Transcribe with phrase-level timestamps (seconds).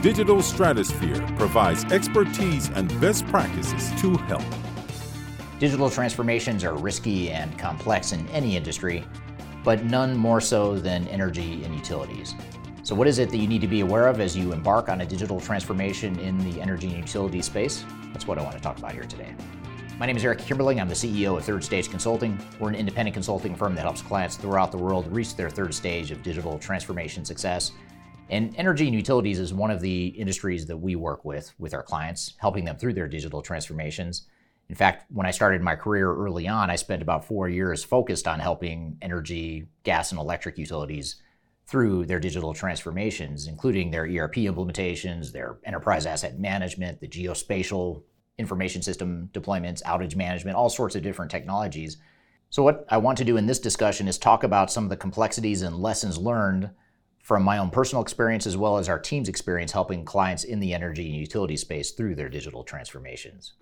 [0.00, 4.44] Digital Stratosphere provides expertise and best practices to help.
[5.58, 9.04] Digital transformations are risky and complex in any industry,
[9.64, 12.36] but none more so than energy and utilities.
[12.84, 15.00] So, what is it that you need to be aware of as you embark on
[15.00, 17.84] a digital transformation in the energy and utility space?
[18.12, 19.34] That's what I want to talk about here today.
[19.98, 20.80] My name is Eric Kimberling.
[20.80, 22.38] I'm the CEO of Third Stage Consulting.
[22.60, 26.12] We're an independent consulting firm that helps clients throughout the world reach their third stage
[26.12, 27.72] of digital transformation success
[28.30, 31.82] and energy and utilities is one of the industries that we work with with our
[31.82, 34.26] clients, helping them through their digital transformations.
[34.68, 38.28] In fact, when I started my career early on, I spent about four years focused
[38.28, 41.16] on helping energy, gas, and electric utilities
[41.66, 48.02] through their digital transformations, including their ERP implementations, their enterprise asset management, the geospatial
[48.38, 51.96] information system deployments, outage management, all sorts of different technologies.
[52.50, 54.96] So, what I want to do in this discussion is talk about some of the
[54.96, 56.70] complexities and lessons learned
[57.28, 60.72] from my own personal experience as well as our team's experience helping clients in the
[60.72, 63.52] energy and utility space through their digital transformations.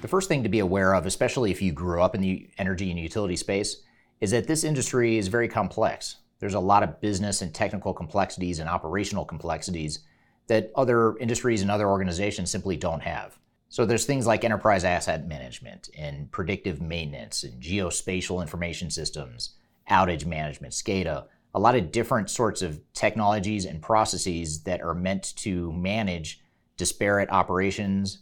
[0.00, 2.88] The first thing to be aware of, especially if you grew up in the energy
[2.88, 3.82] and utility space,
[4.20, 6.18] is that this industry is very complex.
[6.38, 10.04] There's a lot of business and technical complexities and operational complexities
[10.46, 13.36] that other industries and other organizations simply don't have.
[13.68, 19.54] So there's things like enterprise asset management and predictive maintenance and geospatial information systems,
[19.90, 25.34] outage management, SCADA, a lot of different sorts of technologies and processes that are meant
[25.36, 26.40] to manage
[26.76, 28.18] disparate operations,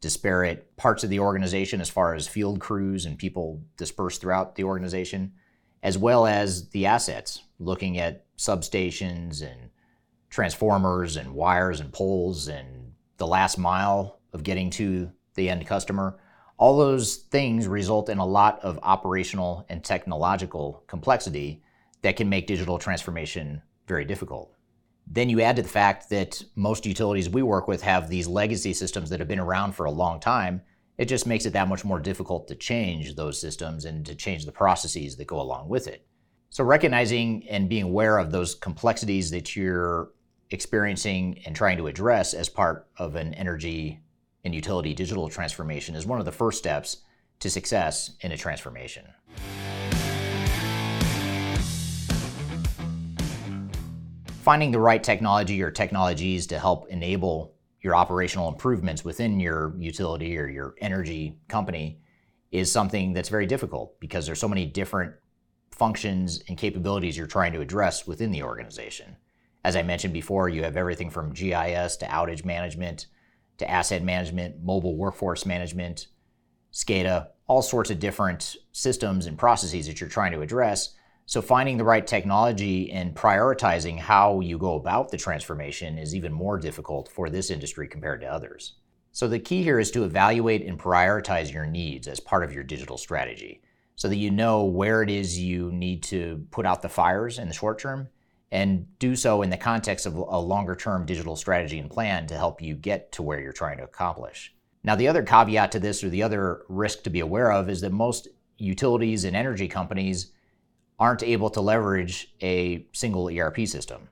[0.00, 4.64] disparate parts of the organization as far as field crews and people dispersed throughout the
[4.64, 5.32] organization,
[5.82, 9.70] as well as the assets, looking at substations and
[10.30, 16.18] transformers and wires and poles and the last mile of getting to the end customer.
[16.58, 21.62] All those things result in a lot of operational and technological complexity
[22.02, 24.54] that can make digital transformation very difficult.
[25.06, 28.72] Then you add to the fact that most utilities we work with have these legacy
[28.72, 30.62] systems that have been around for a long time.
[30.98, 34.44] It just makes it that much more difficult to change those systems and to change
[34.44, 36.06] the processes that go along with it.
[36.50, 40.10] So, recognizing and being aware of those complexities that you're
[40.50, 44.00] experiencing and trying to address as part of an energy
[44.44, 46.98] and utility digital transformation is one of the first steps
[47.40, 49.06] to success in a transformation.
[54.42, 60.36] Finding the right technology or technologies to help enable your operational improvements within your utility
[60.38, 62.00] or your energy company
[62.50, 65.14] is something that's very difficult because there's so many different
[65.70, 69.16] functions and capabilities you're trying to address within the organization.
[69.64, 73.06] As I mentioned before, you have everything from GIS to outage management
[73.60, 76.08] to asset management, mobile workforce management,
[76.72, 80.94] SCADA, all sorts of different systems and processes that you're trying to address.
[81.26, 86.32] So, finding the right technology and prioritizing how you go about the transformation is even
[86.32, 88.74] more difficult for this industry compared to others.
[89.12, 92.64] So, the key here is to evaluate and prioritize your needs as part of your
[92.64, 93.62] digital strategy
[93.94, 97.48] so that you know where it is you need to put out the fires in
[97.48, 98.08] the short term
[98.52, 102.36] and do so in the context of a longer term digital strategy and plan to
[102.36, 104.54] help you get to where you're trying to accomplish.
[104.82, 107.80] Now, the other caveat to this, or the other risk to be aware of, is
[107.82, 110.32] that most utilities and energy companies
[110.98, 114.08] aren't able to leverage a single ERP system.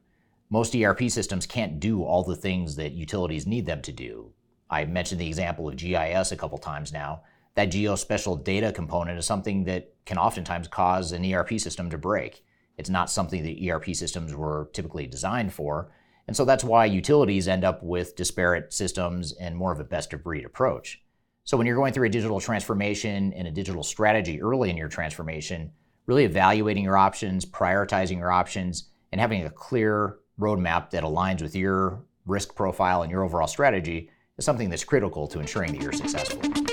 [0.50, 4.32] Most ERP systems can't do all the things that utilities need them to do.
[4.70, 7.22] I mentioned the example of GIS a couple times now.
[7.54, 12.44] That geospatial data component is something that can oftentimes cause an ERP system to break.
[12.78, 15.90] It's not something that ERP systems were typically designed for.
[16.26, 20.12] And so that's why utilities end up with disparate systems and more of a best
[20.12, 21.02] of breed approach.
[21.44, 24.88] So when you're going through a digital transformation and a digital strategy early in your
[24.88, 25.72] transformation,
[26.06, 31.56] really evaluating your options, prioritizing your options, and having a clear roadmap that aligns with
[31.56, 35.92] your risk profile and your overall strategy is something that's critical to ensuring that you're
[35.92, 36.67] successful.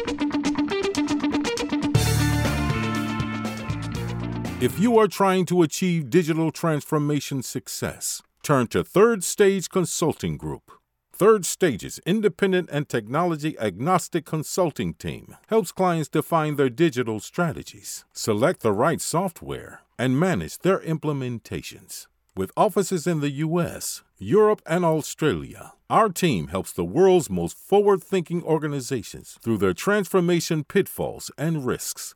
[4.61, 10.71] If you are trying to achieve digital transformation success, turn to Third Stage Consulting Group.
[11.11, 18.61] Third Stage's independent and technology agnostic consulting team helps clients define their digital strategies, select
[18.61, 22.07] the right software, and manage their implementations.
[22.33, 28.01] With offices in the U.S., Europe, and Australia, our team helps the world's most forward
[28.01, 32.15] thinking organizations through their transformation pitfalls and risks.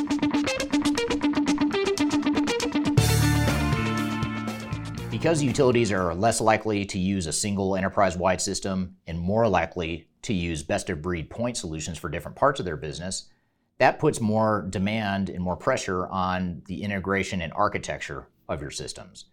[5.21, 10.07] Because utilities are less likely to use a single enterprise wide system and more likely
[10.23, 13.29] to use best of breed point solutions for different parts of their business,
[13.77, 19.25] that puts more demand and more pressure on the integration and architecture of your systems.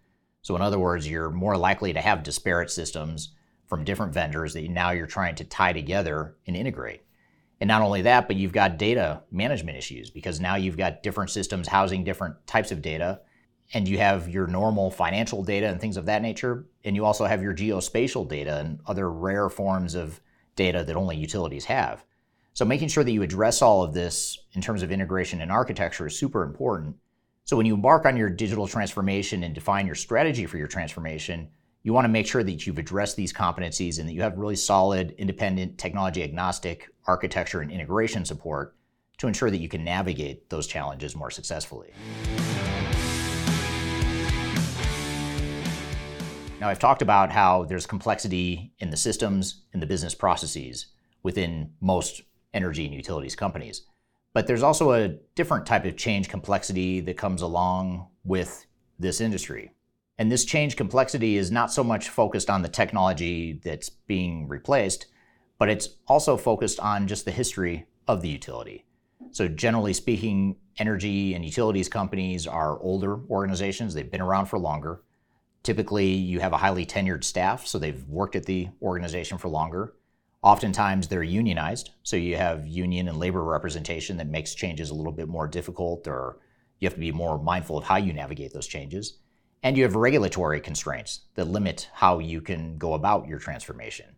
[0.43, 3.35] So, in other words, you're more likely to have disparate systems
[3.67, 7.01] from different vendors that now you're trying to tie together and integrate.
[7.63, 11.31] And not only that, but you've got data management issues because now you've got different
[11.31, 13.23] systems housing different types of data.
[13.75, 16.67] And you have your normal financial data and things of that nature.
[16.85, 20.21] And you also have your geospatial data and other rare forms of
[20.57, 22.05] data that only utilities have.
[22.55, 26.07] So, making sure that you address all of this in terms of integration and architecture
[26.07, 26.97] is super important
[27.49, 31.49] so when you embark on your digital transformation and define your strategy for your transformation,
[31.83, 34.55] you want to make sure that you've addressed these competencies and that you have really
[34.55, 38.77] solid, independent, technology agnostic architecture and integration support
[39.17, 41.95] to ensure that you can navigate those challenges more successfully.
[46.61, 50.87] Now, I've talked about how there's complexity in the systems and the business processes
[51.23, 52.23] within most
[52.53, 53.83] energy and utilities companies.
[54.33, 58.67] But there's also a different type of change complexity that comes along with
[58.99, 59.73] this industry.
[60.19, 65.07] And this change complexity is not so much focused on the technology that's being replaced,
[65.59, 68.85] but it's also focused on just the history of the utility.
[69.31, 75.03] So, generally speaking, energy and utilities companies are older organizations, they've been around for longer.
[75.63, 79.95] Typically, you have a highly tenured staff, so they've worked at the organization for longer.
[80.43, 85.13] Oftentimes they're unionized, so you have union and labor representation that makes changes a little
[85.13, 86.39] bit more difficult, or
[86.79, 89.19] you have to be more mindful of how you navigate those changes.
[89.63, 94.15] And you have regulatory constraints that limit how you can go about your transformation.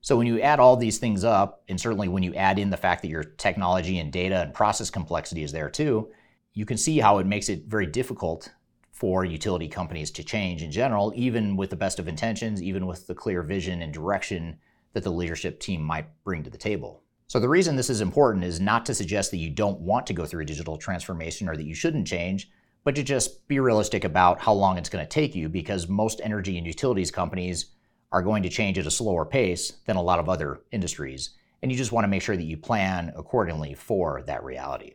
[0.00, 2.76] So when you add all these things up, and certainly when you add in the
[2.76, 6.08] fact that your technology and data and process complexity is there too,
[6.54, 8.50] you can see how it makes it very difficult
[8.98, 13.06] for utility companies to change in general, even with the best of intentions, even with
[13.06, 14.58] the clear vision and direction
[14.92, 17.04] that the leadership team might bring to the table.
[17.28, 20.14] So, the reason this is important is not to suggest that you don't want to
[20.14, 22.50] go through a digital transformation or that you shouldn't change,
[22.82, 26.20] but to just be realistic about how long it's going to take you because most
[26.24, 27.66] energy and utilities companies
[28.10, 31.30] are going to change at a slower pace than a lot of other industries.
[31.62, 34.94] And you just want to make sure that you plan accordingly for that reality.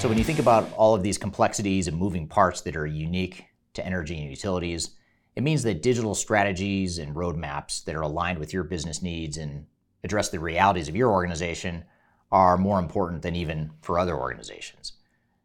[0.00, 3.44] So, when you think about all of these complexities and moving parts that are unique
[3.74, 4.92] to energy and utilities,
[5.36, 9.66] it means that digital strategies and roadmaps that are aligned with your business needs and
[10.02, 11.84] address the realities of your organization
[12.32, 14.94] are more important than even for other organizations.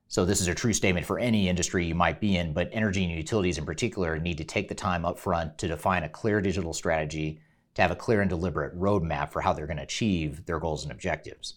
[0.07, 3.03] So, this is a true statement for any industry you might be in, but energy
[3.03, 6.39] and utilities in particular need to take the time up front to define a clear
[6.39, 7.41] digital strategy,
[7.73, 10.83] to have a clear and deliberate roadmap for how they're going to achieve their goals
[10.83, 11.55] and objectives.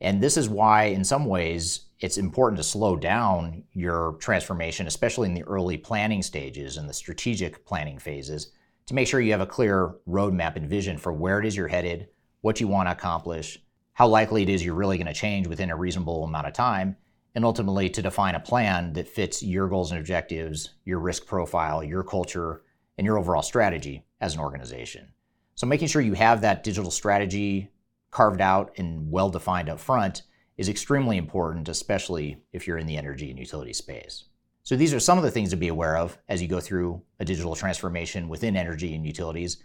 [0.00, 5.28] And this is why, in some ways, it's important to slow down your transformation, especially
[5.28, 8.50] in the early planning stages and the strategic planning phases,
[8.86, 11.68] to make sure you have a clear roadmap and vision for where it is you're
[11.68, 12.08] headed,
[12.40, 15.70] what you want to accomplish, how likely it is you're really going to change within
[15.70, 16.96] a reasonable amount of time,
[17.36, 21.84] and ultimately to define a plan that fits your goals and objectives, your risk profile,
[21.84, 22.62] your culture,
[22.98, 25.12] and your overall strategy as an organization.
[25.54, 27.70] So, making sure you have that digital strategy
[28.10, 30.22] carved out and well defined up front
[30.56, 34.24] is extremely important, especially if you're in the energy and utility space.
[34.64, 37.02] So these are some of the things to be aware of as you go through
[37.18, 39.62] a digital transformation within energy and utilities.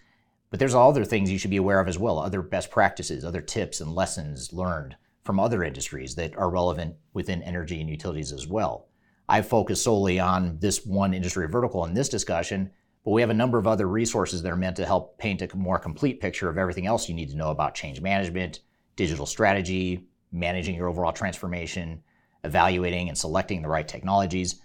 [0.49, 3.41] But there's other things you should be aware of as well, other best practices, other
[3.41, 8.47] tips and lessons learned from other industries that are relevant within energy and utilities as
[8.47, 8.87] well.
[9.29, 12.71] I focus solely on this one industry vertical in this discussion,
[13.03, 15.57] but we have a number of other resources that are meant to help paint a
[15.57, 18.61] more complete picture of everything else you need to know about change management,
[18.95, 22.03] digital strategy, managing your overall transformation,
[22.43, 24.61] evaluating and selecting the right technologies.